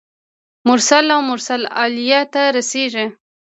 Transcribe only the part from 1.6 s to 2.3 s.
الیه